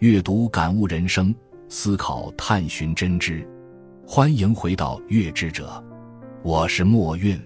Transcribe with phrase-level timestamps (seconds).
[0.00, 1.34] 阅读感悟人生，
[1.70, 3.48] 思考探寻真知。
[4.06, 5.82] 欢迎回到月之者，
[6.42, 7.40] 我是墨韵。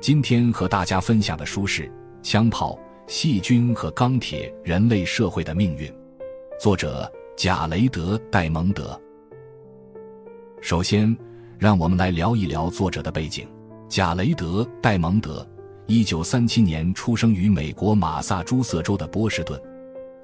[0.00, 1.82] 今天和大家分享的书是
[2.22, 5.86] 《枪炮、细菌和钢铁：人类社会的命运》，
[6.58, 8.98] 作者贾雷德·戴蒙德。
[10.62, 11.14] 首先，
[11.58, 13.46] 让我们来聊一聊作者的背景。
[13.90, 15.46] 贾雷德·戴蒙德，
[15.86, 19.60] 一九三七年出生于美国马萨诸塞州的波士顿。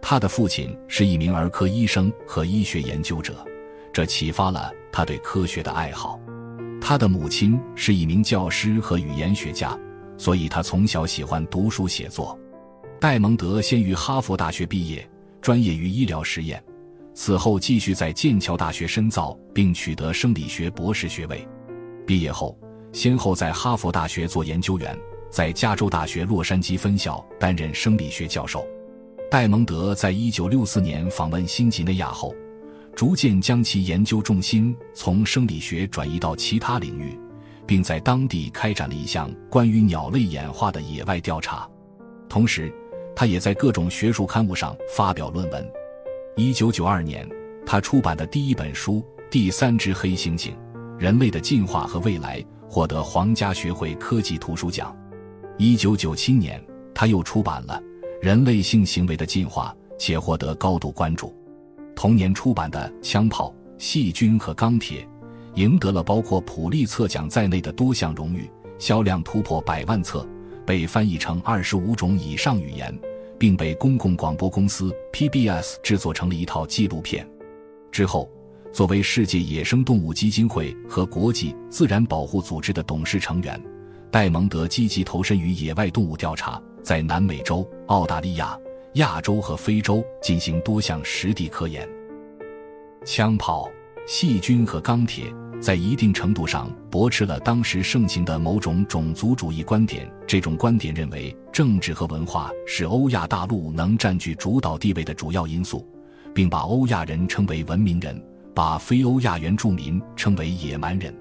[0.06, 3.42] 他的父亲是一名儿科医生和医学研究者，
[3.90, 6.20] 这启发了他对科学的爱好。
[6.78, 9.74] 他的母亲是一名教师和语言学家，
[10.18, 12.38] 所以他从小喜欢读书写作。
[13.00, 15.08] 戴蒙德先于哈佛大学毕业，
[15.40, 16.62] 专业于医疗实验，
[17.14, 21.48] 此后继续在剑桥大学深造，并取得生理学博士学位。
[22.06, 22.58] 毕业后，
[22.92, 24.94] 先后在哈佛大学做研究员，
[25.30, 28.62] 在加州大学洛杉矶分校担任生理学教授。
[29.30, 32.32] 戴蒙德在一九六四年访问新几内亚后，
[32.94, 37.18] 逐渐将其研究重心从生理学转移到其他领域，
[37.66, 41.68] 并在当地开展了一项关于鸟类演化的野外调查。
[42.28, 42.72] 同时，
[43.16, 45.68] 他也在各种学术刊物上发表论文。
[46.36, 47.28] 一九九二年，
[47.66, 48.94] 他出版的第一本书
[49.30, 50.52] 《第三只黑猩猩：
[50.96, 54.96] 人类的进化和未来》获得皇家学会科技图书奖。
[55.58, 57.80] 一九九七年，他又出版了。
[58.24, 61.36] 人类性行为的进化，且获得高度关注。
[61.94, 65.06] 同年出版的《枪炮、细菌和钢铁》，
[65.60, 70.26] 赢得了包括普利策奖在内的多项荣誉，销量突破百万册，
[70.64, 72.98] 被翻译成二十五种以上语言，
[73.38, 77.28] 并被公共广播公司 PBS 制作成了一套纪录片。
[77.92, 78.26] 之后，
[78.72, 83.62] 作为世界野生动物基金会和国际自然保护组织的董事成员，
[84.10, 86.58] 戴蒙德积极投身于野外动物调查。
[86.84, 88.56] 在南美洲、澳大利亚、
[88.94, 91.88] 亚洲和非洲进行多项实地科研。
[93.06, 93.70] 枪炮、
[94.06, 95.24] 细菌和钢铁
[95.60, 100.06] 在一定程度上驳斥了当时盛行的某种种族主义观点。
[100.26, 105.88] 这种观点认为，政治和文化是欧亚大陆能占据主导地位的主要因素，
[106.34, 108.22] 并把欧亚人称为文明人，
[108.54, 111.14] 把非欧亚原住民称为野蛮人。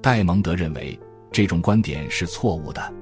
[0.00, 0.98] 戴蒙德认为，
[1.30, 2.92] 这种观点是错误的。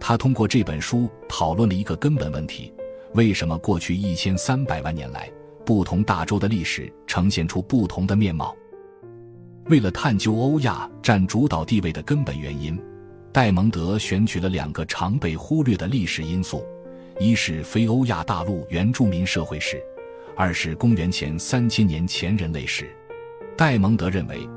[0.00, 2.72] 他通过这本书讨论了一个根本问题：
[3.12, 5.30] 为什么过去一千三百万年来，
[5.64, 8.56] 不同大洲的历史呈现出不同的面貌？
[9.66, 12.80] 为了探究欧亚占主导地位的根本原因，
[13.30, 16.64] 戴蒙德选取了两个常被忽略的历史因素：
[17.20, 19.80] 一是非欧亚大陆原住民社会史，
[20.34, 22.90] 二是公元前三千年前人类史。
[23.56, 24.48] 戴蒙德认为。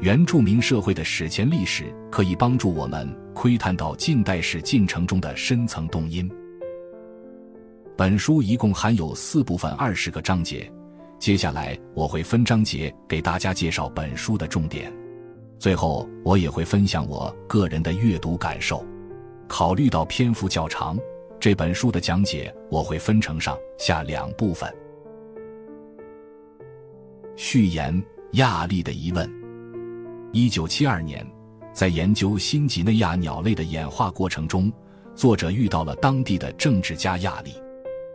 [0.00, 6.30] 原住民社会的史前历史可以帮助我们窥探到近代史进程中的深层动因。
[7.96, 10.70] 本书一共含有四部分，二十个章节。
[11.18, 14.92] 接下来我会分章节给大家介绍本书的重点，
[15.58, 18.86] 最后我也会分享我个人的阅读感受。
[19.48, 20.96] 考虑到篇幅较长，
[21.40, 24.72] 这本书的讲解我会分成上下两部分。
[27.34, 28.00] 序言：
[28.34, 29.28] 亚历的疑问。
[30.30, 31.26] 一九七二年，
[31.72, 34.70] 在研究新几内亚鸟类的演化过程中，
[35.14, 37.54] 作者遇到了当地的政治家亚历。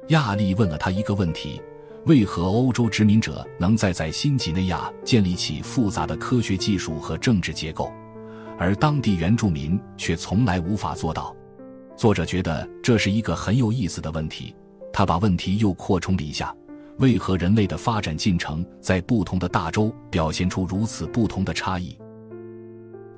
[0.10, 1.60] 亚历问了他一个问题：
[2.06, 7.92] 为何欧洲殖民者能在在新几内亚建立起复杂的科学技术和政治结构，
[8.60, 11.36] 而当地原住民却从来无法做到？
[11.98, 14.56] 作者觉得这是一个很有意思的问题。
[14.92, 16.56] 他把问题又扩充了一下。
[17.00, 21.98] 为何人类的发展进程在不同的大洲表现出如此不同的差异？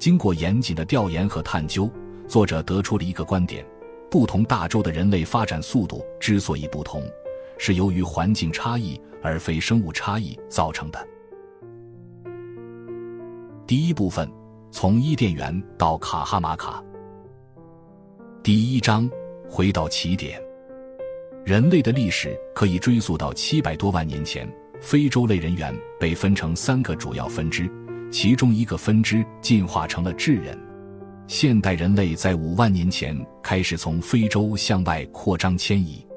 [0.05, 1.89] 经过严谨的调研和探究，
[2.27, 3.65] 作者得出了一个观点：
[4.11, 7.01] 不同大洲的人类发展速度之所以不同，
[7.57, 11.07] 是由于环境差异而非生物差异造成的。
[13.65, 14.31] 第一部分，
[14.69, 16.83] 从伊甸园到卡哈马卡。
[18.43, 19.09] 第一章，
[19.49, 20.39] 回到起点。
[21.43, 24.47] 人类的历史可以追溯到七百多万年前，
[24.79, 27.67] 非洲类人猿被分成三个主要分支。
[28.15, 30.57] 其中一个分支进化成了智人。
[31.27, 33.13] 现代人类在五万年前
[33.43, 36.07] 开始从非洲向外扩张迁移，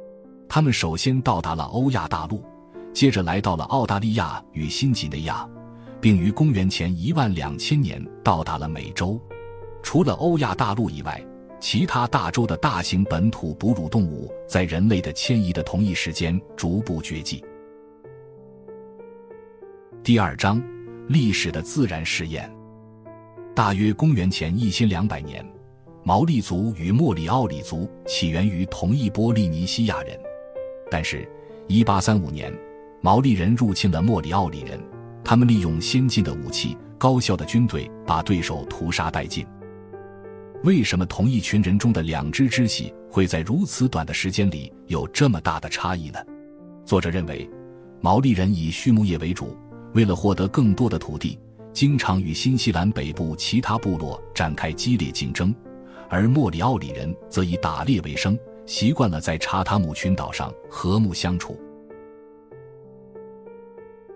[0.48, 2.40] 他们首先到达了欧亚大陆，
[2.94, 5.44] 接着来到了澳大利亚与新几内亚，
[6.00, 9.20] 并于公元前一万两千年到达了美洲。
[9.82, 11.20] 除了欧亚大陆以外，
[11.58, 17.44] 其他大洲的大型本土哺乳动物在人类的迁移的同一时间逐步绝迹。
[20.04, 20.62] 第二章。
[21.08, 22.50] 历史的自然实验。
[23.54, 25.44] 大约公元前一千两百年，
[26.04, 30.18] 毛利族与莫里奥里族起源于同一波利尼西亚人。
[30.90, 31.28] 但是，
[31.66, 32.52] 一八三五年，
[33.00, 34.78] 毛利人入侵了莫里奥里人，
[35.24, 39.46] 他们利用先进的武器、高效的军队，把对手屠杀殆尽。
[40.64, 46.18] 为什么同一群人中的两支支系会在如此短的时间里有这么大的差异呢？
[46.84, 47.48] 作者认为，
[48.00, 49.56] 毛利人以畜牧业为主，
[49.94, 51.38] 为了获得更多的土地，
[51.72, 55.52] 经常与新西兰北部其他部落展开激烈竞争；
[56.08, 61.58] 而莫里奥里人则以打猎为生，习惯了在查塔姆群岛上和睦相处。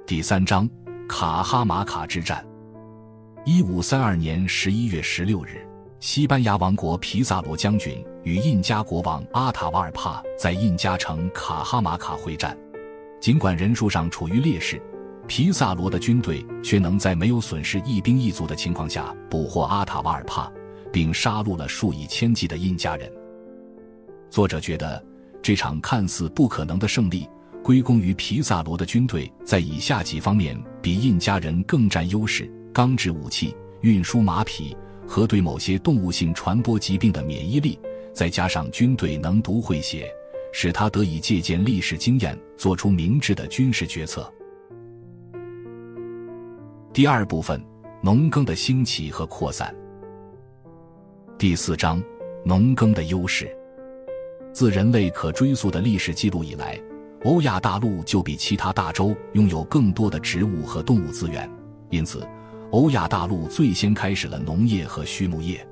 [0.07, 0.69] 第三章，
[1.09, 2.47] 卡哈马卡之战。
[3.45, 5.67] 一五三二年十一月十六日。
[5.99, 12.59] 西班牙王国皮萨罗将军与印加国王阿塔瓦尔帕在印加城卡哈马卡会战，
[13.21, 14.83] 尽管人数上处于劣势，
[15.27, 20.53] 皮萨罗的军队却能在没有损失一兵一卒的情况下捕获阿塔瓦尔帕，
[20.93, 23.11] 并杀戮了数以千计的印加人。
[24.31, 25.03] 作者觉得
[25.41, 27.29] 这场看似不可能的胜利
[27.63, 34.77] 归功于皮萨罗的军队在以下几方面比印加人更占优势：钢制武器、运输马匹。
[35.05, 37.79] 和对某些动物性传播疾病的免疫力，
[38.15, 40.09] 再加上军队能读会写，
[40.55, 44.33] 使他得以借鉴历史经验，做出明智的军事决策。
[46.95, 47.59] 第二部分：
[48.03, 49.75] 农耕的兴起和扩散。
[51.39, 52.03] 第四章：
[52.45, 53.51] 农耕的优势。
[54.53, 56.79] 自人类可追溯的历史记录以来，
[57.25, 61.51] 欧亚大陆就比其他大洲拥有更多的植物和动物资源，
[61.89, 62.29] 因此。
[62.73, 65.67] 欧亚大陆最先开始了农业和畜牧业。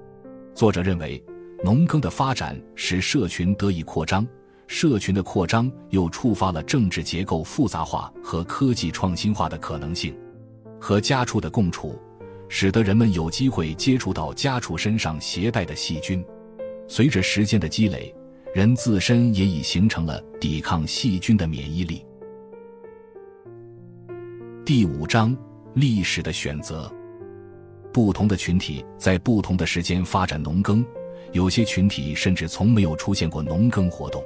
[0.55, 1.23] 作者认为，
[1.63, 4.27] 农耕的发展使社群得以扩张，
[4.67, 10.17] 社群的扩张又触发了政治结构复杂化和科技创新化的可能性。
[10.81, 11.99] 和家畜的共处，
[12.49, 16.25] 使得人们有机会接触到家畜身上携带的细菌。
[16.89, 18.15] 随着时间的积累，
[18.55, 22.05] 人自身也已形成了抵抗细菌的免疫力。
[24.65, 25.37] 第五章。
[25.75, 26.93] 历史的选择，
[27.93, 30.85] 不同的群体在不同的时间发展农耕，
[31.31, 34.21] 有些群体甚至从没有出现过农耕活动。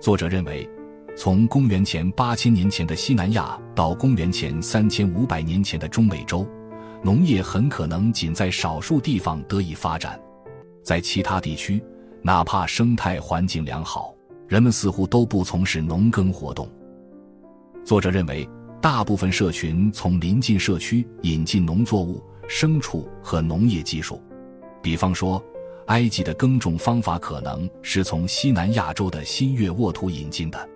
[0.00, 0.68] 作者认为，
[1.16, 6.46] 从公元前八千年前的西南亚到公元前三千五百年前的中美洲，
[7.02, 10.20] 农业很可能仅在少数地方得以发展，
[10.82, 11.82] 在其他地区，
[12.22, 14.14] 哪怕生态环境良好，
[14.48, 16.68] 人们似乎都不从事农耕活动。
[17.84, 18.48] 作者认为。
[18.82, 24.20] 大部分社群从邻近社区引进农作物、牲畜和农业技术，
[24.82, 25.40] 比方说，
[25.86, 30.68] 埃及的耕种方法可能是从西南亚洲的新月沃土引进的。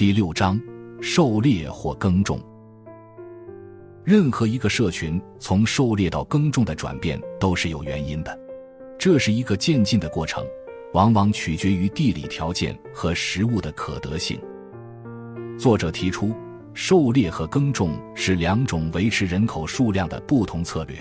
[0.00, 0.58] 第六章：
[1.02, 2.40] 狩猎或耕种。
[4.02, 8.34] 任何一个社群从狩猎到耕种的转变都是有原因的，
[8.98, 10.42] 这是一个渐进的过程，
[10.94, 14.40] 往往取决于地理条件和食物的可得性。
[15.58, 16.34] 作者提出，
[16.72, 20.96] 狩猎和耕种是两种维持人口数量的不同策略。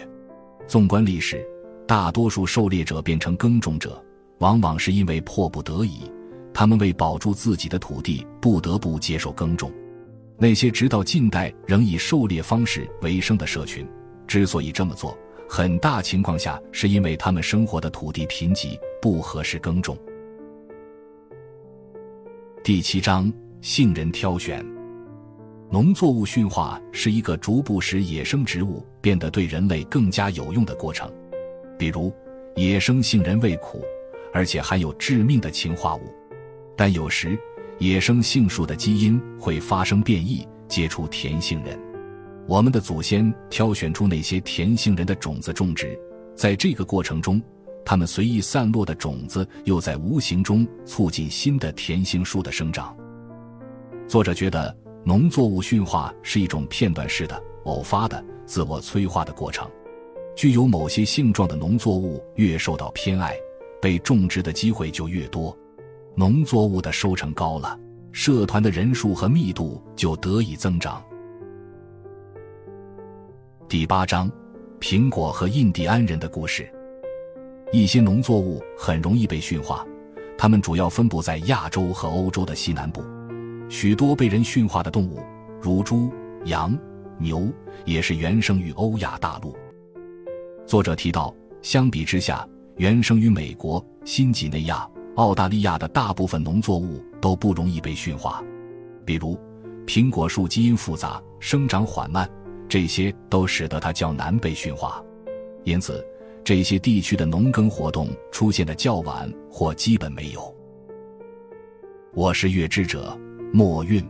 [0.68, 1.42] 纵观历史，
[1.88, 4.04] 大多数狩猎者变成耕种者，
[4.40, 6.02] 往往是因为迫不得已，
[6.60, 9.72] 他们为保住自己的土地，不得不接受耕种。
[10.38, 13.88] 那些直到近代仍以狩猎方式为生的社群，
[14.28, 15.18] 之所以这么做，
[15.48, 19.98] 很大情况下是因为他们生活的土地贫瘠，不合适耕种。
[22.62, 23.32] 第七章。
[23.62, 24.62] 杏仁挑选，
[25.72, 31.10] 农作物驯化是一个逐步使野生植物变得对人类更加有用的过程。
[31.78, 32.14] 比如，
[32.58, 33.82] 野生杏仁味苦，
[34.34, 36.02] 而且含有致命的氰化物。
[36.80, 37.38] 但有时，
[37.78, 41.78] 野生杏树的基因会发生变异，结出甜杏仁。
[42.48, 46.00] 我们的祖先挑选出那些甜杏仁的种子种植，
[46.38, 47.42] 在这个过程中，
[47.84, 52.96] 它们随意散落的种子又在无形中促进新的甜杏树的生长。
[54.08, 59.70] 作者觉得，农作物驯化是一种片段式的、偶发的、自我催化的过程。
[60.34, 63.36] 具有某些性状的农作物越受到偏爱，
[63.82, 65.54] 被种植的机会就越多。
[66.20, 67.80] 农作物的收成高了，
[68.12, 71.02] 社团的人数和密度就得以增长。
[73.70, 74.30] 第八章：
[74.82, 76.70] 苹果和印第安人的故事。
[77.72, 79.88] 一些农作物很容易被驯化，
[80.38, 83.02] 它们主要分布在亚洲和欧洲的西南部。
[83.70, 85.22] 许多被人驯化的动物，
[85.62, 86.12] 如猪、
[86.44, 86.78] 羊、
[87.18, 87.48] 牛，
[87.86, 89.56] 也是原生于欧亚大陆。
[90.68, 92.46] 作者提到，相比之下，
[92.76, 94.86] 原生于美国、新几内亚、
[95.20, 98.42] 澳大利亚的大部分农作物都不容易被驯化。
[99.06, 99.38] 比如，
[99.86, 102.28] 苹果树基因复杂、生长缓慢，
[102.70, 105.04] 这些都使得它较难被驯化。
[105.66, 106.02] 因此，
[106.42, 110.56] 这些地区的农耕活动出现的较晚或基本没有。
[112.14, 113.20] 我是月之者。
[113.52, 114.02] 墨韵。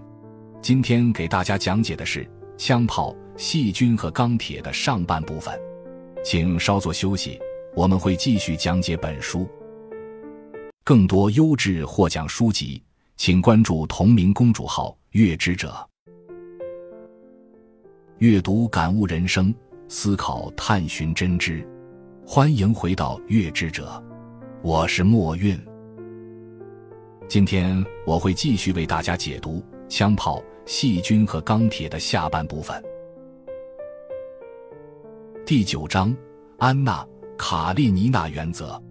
[0.62, 5.60] 今天给大家讲解的是枪炮、细菌和钢铁的上半部分，
[6.24, 7.40] 请稍作休息，
[7.74, 9.48] 我们会继续讲解本书。
[10.84, 12.82] 更多优质获奖书籍，
[13.16, 15.88] 请关注同名公主号“月之者”。
[18.18, 19.54] 阅读感悟人生，
[19.88, 21.68] 思考探寻真知。
[22.26, 24.04] 欢迎回到《月之者》，
[24.62, 25.60] 我是墨韵。
[27.28, 32.84] 今天我会继续为大家解读枪炮、细菌和钢铁的下半部分。
[35.46, 36.16] 第九章：
[36.58, 37.04] 安娜·
[37.38, 38.82] 卡列尼娜原则。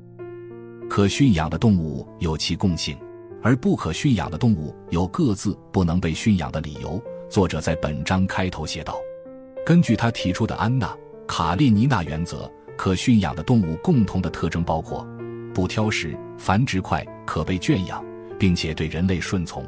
[0.88, 2.98] 可驯养的动物有其共性，
[3.42, 7.00] 而不可驯养的动物有各自不能被驯养的理由。
[7.28, 8.96] 作者在本章开头写道
[9.64, 10.86] ：“根据他提出的安娜·
[11.26, 15.06] 卡列尼娜原则，可驯养的动物共同的特征包括
[15.54, 18.04] 不挑食、繁殖快、可被圈养。”
[18.38, 19.64] 并且对人类顺从。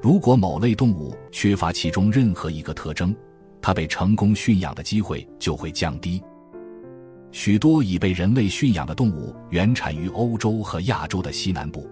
[0.00, 3.12] 如果某类动物缺乏其中任何一个特征，
[3.60, 6.22] 它被成功驯养的机会就会降低。
[7.36, 11.86] 许多已被人类驯养的动物原产于欧洲和亚洲的西南部，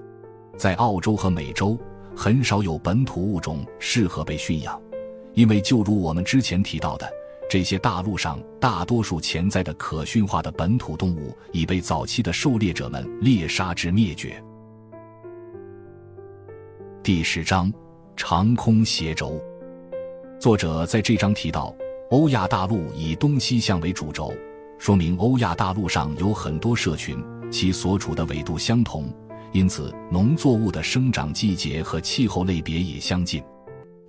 [0.57, 1.79] 在澳洲和美洲
[2.17, 4.81] 很少有本土物种适合被驯养，
[5.35, 7.07] 因为就如我们之前提到的，
[7.51, 14.43] 这些大陆上大多数潜在的可驯化的本土动物已被早期的狩猎者们猎杀至灭绝。
[17.03, 17.71] 第十章，
[18.17, 19.39] 长空斜轴。
[20.41, 21.77] 作者在这章提到，
[22.09, 24.33] 欧亚大陆以东西向为主轴，
[24.85, 27.17] 说明欧亚大陆上有很多社群，
[27.51, 29.11] 其所处的纬度相同，
[29.51, 33.43] 因此农作物的生长季节和气候类别也相近。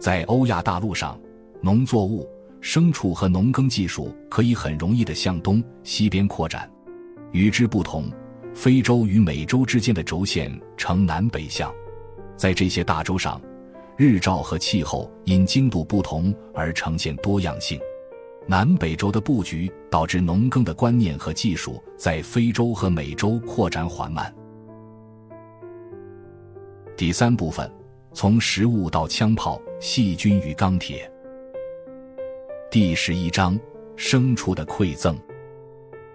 [0.01, 1.17] 在欧亚大陆上，
[1.61, 2.29] 农作物、
[2.61, 6.69] 牲畜和农耕技术可以很容易地向东西边扩展。
[7.31, 8.11] 与之不同，
[8.53, 11.73] 非洲与美洲之间的轴线呈南北向。
[12.35, 13.41] 在这些大洲上，
[13.95, 17.79] 日照和气候因经度不同而呈现多样性。
[18.47, 24.33] 南北轴的布局导致农耕的观念和技术在非洲和美洲扩展缓慢。
[26.95, 27.69] 第三部分，
[28.13, 31.11] 从食物到枪炮、细菌与钢铁。
[32.69, 33.59] 第十一章，
[33.97, 35.17] 牲畜的馈赠。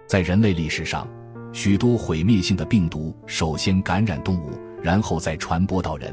[0.07, 1.07] 在人类历史上，
[1.51, 4.51] 许多毁灭性的病毒首先感染动物。
[4.83, 6.11] 然后再传播到人，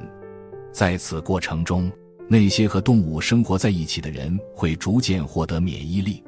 [0.70, 1.90] 在此过程中，
[2.30, 6.22] 那些和动物生活在一起的人会逐渐获得免疫力。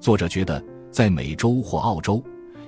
[0.00, 2.20] 作者觉得，在美洲或澳洲，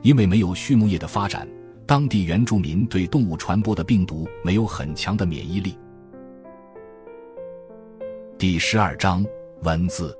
[0.03, 1.47] 因为没有畜牧业的发展，
[1.85, 5.77] 当地原住民对动物传播的病毒没有很强的免疫力。
[8.39, 9.27] 第十二章
[9.65, 10.17] 文字，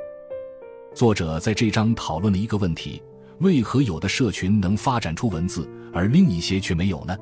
[0.93, 3.01] 作者在这章讨论了一个问题：
[3.39, 7.17] 为何有的社群能发展出文字，而另一些却没有呢？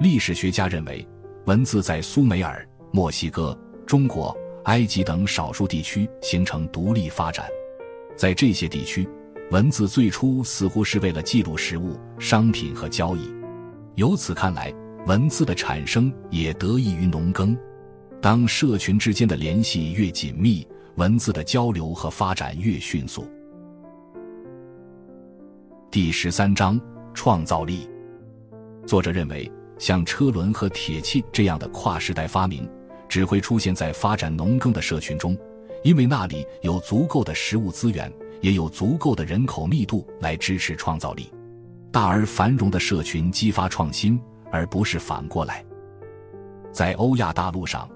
[0.00, 1.08] 历史学家认为，
[1.46, 7.46] 文字在苏美尔、墨西哥、中国、埃及等少数地区形成独立发展。
[8.16, 9.08] 在这些地区，
[9.50, 13.32] 文字最初似乎是为了记录食物、商品和交易。
[13.96, 14.72] 由此看来，
[15.06, 17.56] 文字的产生也得益于农耕。
[18.20, 23.26] 当社群之间的联系越紧密，文字的交流和发展越迅速。
[25.90, 26.80] 第十三章：
[27.14, 27.88] 创造力。
[28.86, 29.50] 作者认为。
[29.78, 32.66] 像车轮和铁器这样的跨时代发明，
[33.08, 35.36] 只会出现在发展农耕的社群中，
[35.82, 41.32] 因为那里有足够的食物资源，也有足够的人口密度来支持创造力。
[41.92, 44.20] 大而繁荣的社群激发创新，
[44.50, 45.64] 而不是反过来。
[46.72, 47.88] 在欧亚大陆上，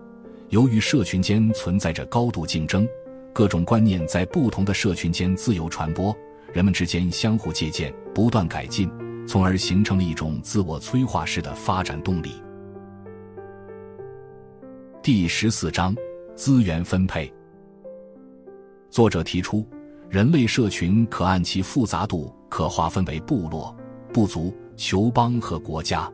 [0.48, 2.88] 由于社群间存在着高度竞争，
[3.32, 6.16] 各种观念在不同的社群间自由传播，
[6.52, 8.90] 人们之间相互借鉴，不断改进。
[9.26, 12.42] 从而形成了一种自我催化式的发展动力。
[15.02, 15.96] 第十四章
[16.36, 17.32] 资源分配。
[18.90, 19.66] 作者提出，
[20.10, 23.74] 人类社群可按其复杂度可划分为部落、
[24.12, 26.12] 部族、酋邦和国家。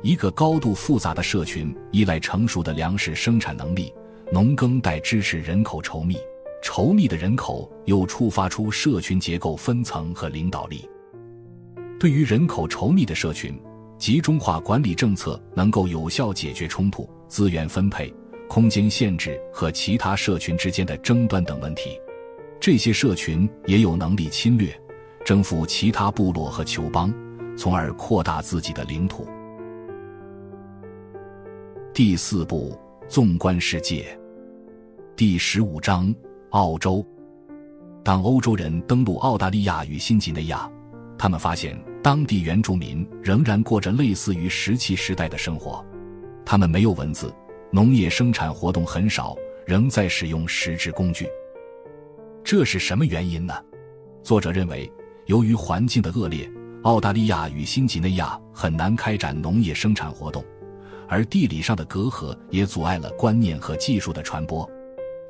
[0.00, 3.92] 一个高度复杂的社群依赖成熟的粮食生产能力，
[4.30, 6.16] 农耕带支持人口稠密，
[6.62, 10.88] 稠密的人口又触发出社群结构分层和领导力。
[11.98, 13.60] 对于人口稠密的社群，
[13.98, 18.10] 集中化管理政策能够有效解决冲突、资源分配、
[18.50, 22.00] 空间限制和其他社群之间的争端等问题。
[22.58, 24.76] 这些社群也有能力侵略、
[25.24, 27.14] 征服其他部落和酋邦，
[27.56, 29.24] 从而扩大自己的领土。
[31.94, 32.76] 第四步，
[33.08, 34.18] 纵观世界。
[35.14, 36.12] 第十五章，
[36.50, 37.06] 澳洲。
[38.02, 40.68] 当欧洲人登陆澳大利亚与新几内亚。
[41.16, 45.84] 他们发现当地原住民仍然过着类似于石器时代的生活，
[46.44, 47.32] 他们没有文字，
[47.72, 51.28] 农业生产活动很少，仍在使用石制工具。
[52.42, 53.54] 这是什么原因呢？
[54.24, 54.90] 作者认为，
[55.26, 56.50] 由于环境的恶劣，
[56.82, 60.44] 澳大利亚与新几内亚很难开展农业生产活动，
[61.08, 64.68] 而地理上的隔阂也阻碍了观念和技术的传播。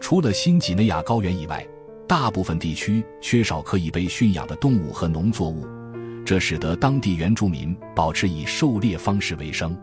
[0.01, 1.67] 除了新几内亚高原以外，
[2.09, 5.67] 大部分地区缺少可以被驯养的动物和农作物，
[6.25, 9.77] 这使得当地原住民保持以狩猎方式为生。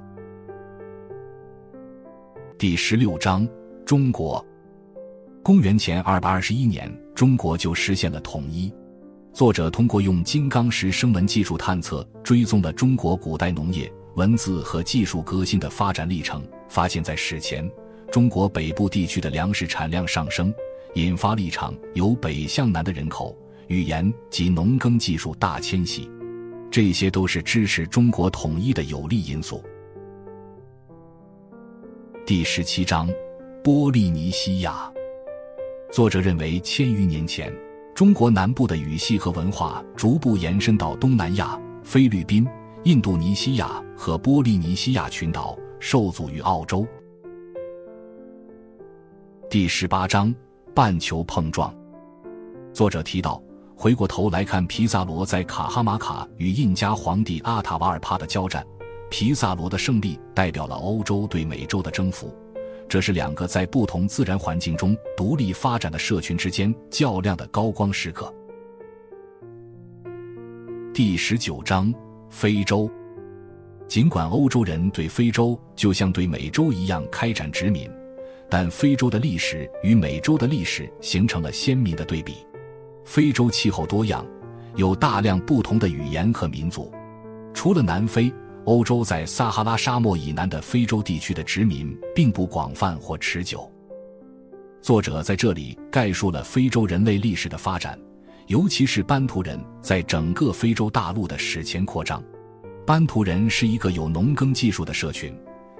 [2.59, 3.47] 第十六章：
[3.85, 4.43] 中国。
[5.43, 8.73] 公元前二百二十一年，中国就实现了统一。
[9.31, 17.69] 作者通过用金刚石声纹技术探测，追踪了中国古代农业、文字和技术革新的发展历程，发现，在史前，
[18.11, 20.51] 中国北部地区的粮食产量上升，
[20.95, 23.37] 引发了一场由北向南的人口、
[23.67, 26.09] 语言及农耕技术大迁徙，
[26.71, 29.63] 这些都是支持中国统一的有利因素。
[32.27, 33.07] 第十七章，
[33.63, 34.91] 波利尼西亚。
[35.93, 37.49] 作者认为，千余年前，
[37.95, 42.45] 中国南部的语系和文化逐步延伸到东南亚、菲律宾、
[42.83, 46.85] 印度尼西亚和波利尼西亚群岛，受阻于澳洲。
[49.49, 50.35] 第十八章：
[50.75, 51.73] 半球碰撞。
[52.73, 53.41] 作者提到，
[53.73, 58.67] 回过头来看皮萨罗在卡哈马卡与印加皇帝阿塔瓦尔帕的交战，
[59.09, 62.35] 皮萨罗的胜利代表了欧洲对美洲的征服。
[62.89, 68.33] 这是两个在不同自然环境中独立发展的社群之间较量的高光时刻。
[70.93, 71.93] 第十九章：
[72.29, 72.89] 非洲。
[73.87, 77.89] 尽管欧洲人对非洲就像对美洲一样开展殖民，
[78.49, 82.35] 但非洲的历史与美洲的历史形成了鲜明的对比。
[83.05, 84.25] 非洲气候多样，
[84.75, 86.91] 有大量不同的语言和民族。
[87.53, 88.33] 除了南非。
[88.67, 93.71] 欧洲在撒哈拉沙漠以南的非洲地区的殖民并不广泛或持久。
[94.81, 97.97] 作者在这里概述了非洲人类历史的发展，
[98.47, 102.21] 尤其是班图人在整个非洲大陆的史前扩张。
[102.85, 105.33] 班图人是一个有农耕技术的社群，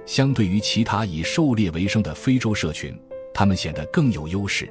[0.06, 2.98] 相对于其他以狩猎为生的非洲社群，
[3.34, 4.66] 他们显得更有优势。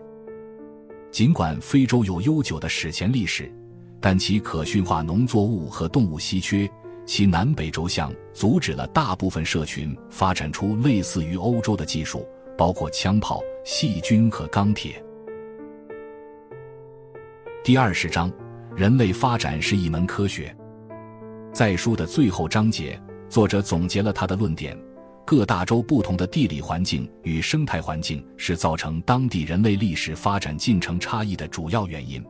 [1.11, 3.51] 尽管非洲有悠久的史前历史，
[4.01, 6.67] 但其可驯化农作物和动物稀缺。
[7.07, 15.01] 其南北轴向阻止了大部分社群发展出类似于欧洲的技术，包括枪炮、细菌和钢铁。
[17.63, 18.29] 第二十章，
[18.75, 20.53] 人类发展是一门科学。
[21.53, 24.77] 在书的最后章节，作者总结了他的论点：
[25.25, 32.21] 各大洲不同的地理环境与生态环境是造成当地人类历史发展进程差异的主要原因。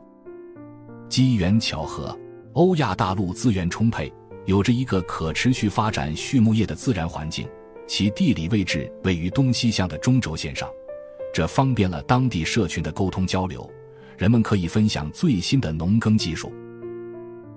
[1.10, 2.16] 机缘巧合，
[2.54, 4.14] 欧亚大陆资源充沛。
[4.48, 7.46] 有着一个可持续发展畜牧业的自然环境，
[7.86, 10.70] 其地理位置位于东西向的中轴线上，
[11.34, 13.70] 这方便了当地社群的沟通交流，
[14.18, 16.54] 人们可以分享最新的农耕技术。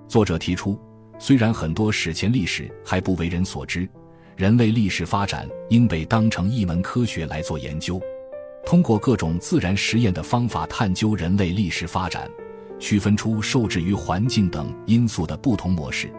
[0.05, 0.77] 作者提出，
[1.17, 3.87] 虽然很多史前历史还不为人所知，
[4.35, 8.01] 人类历史发展应被当成一门科学来做研究，
[8.65, 12.29] 通过各种自然实验的方法探究人类历史发展，
[12.79, 16.11] 区分出受制于环境等因素的不同模式。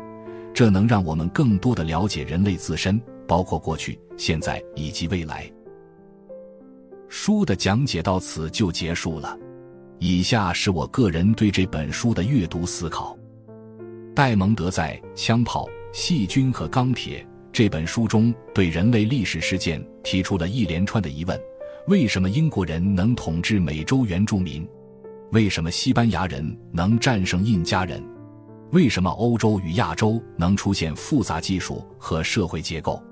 [0.62, 5.50] 这能让我们更多的了解人类自身，包括过去、现在以及未来。
[7.08, 9.36] 书的讲解到此就结束了。
[9.98, 13.18] 以下是我个人对这本书的阅读思考。
[14.14, 17.18] 戴蒙德在《枪炮、细菌和钢铁》
[17.52, 21.36] 这本书中，对人类历史事件提出了一连串的疑问：
[21.88, 24.64] 为什么英国人能统治美洲原住民？
[25.32, 28.00] 为什么西班牙人能战胜印加人？
[28.72, 33.02] 为什么欧洲与亚洲能出现复杂技术和社会结构？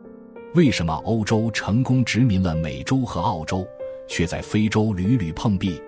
[0.54, 3.66] 为什么欧洲成功殖民了美洲和澳洲，
[4.08, 5.78] 却在非洲屡屡碰壁？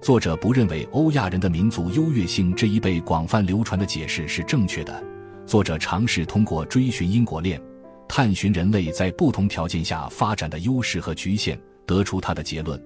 [0.00, 5.02] 作者不认为欧亚人的民族优越性这一被广泛流传的解释是正确的。
[5.44, 7.60] 作者尝试通过追寻因果链，
[8.08, 12.80] 探寻人类在不同条件下发展的优势和局限，得出他的结论：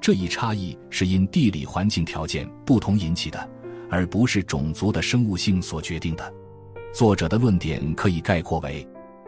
[0.00, 3.50] 这一差异是因地理环境条件不同引起的。
[3.94, 6.34] 而不是种族的生物性所决定的。
[6.92, 8.84] 作者的论点可以概括为：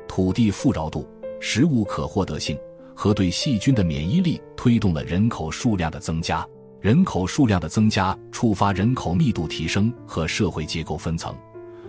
[0.09, 2.59] 土地富饶度、食物可获得性
[2.93, 6.45] 和对细菌的免疫力推动了人口数量的增加。
[6.81, 11.33] 人口数量的增加触发人口密度提升和社会结构分层。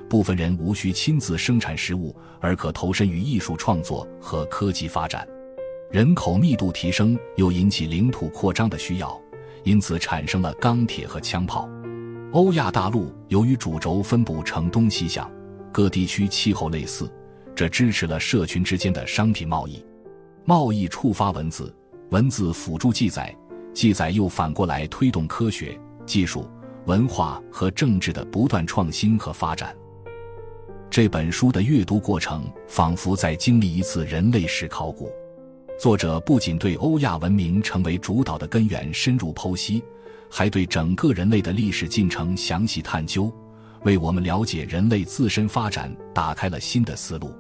[0.08, 5.28] 部分人无需亲自生产食物，而可投身于艺术创作和科技发展。
[5.90, 9.20] 人口密度提升又引起领土扩张的需要，
[9.64, 11.68] 因此产生了钢铁和枪炮。
[12.34, 15.32] 欧亚大陆由于主轴分布呈东西向，
[15.72, 17.10] 各地区气候类似，
[17.56, 19.84] 这支持了社群之间的商品贸易。
[20.44, 21.74] 贸易触发文字、
[22.10, 23.34] 文字辅助记载，
[23.74, 26.46] 记载又反过来推动科学技术。
[26.86, 29.76] 文化和政治的不断创新和发展。
[30.90, 35.12] 这本书的阅读过程仿佛在经历一次人类史考古。
[35.78, 39.84] 作者不仅对欧亚文明成为主导的根源深入剖析，
[40.30, 43.34] 还对整个人类的历史进程详细探究，
[43.84, 47.34] 为我们了解人类自身发展打开了新的思路。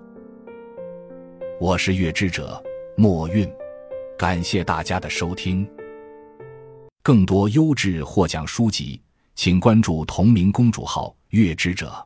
[1.59, 2.63] 我是月之者
[2.95, 3.49] 墨韵，
[4.17, 5.67] 感谢大家的收听。
[7.03, 9.01] 更多优质获奖书籍。
[9.37, 12.03] 请关注同名公主号“月之者”。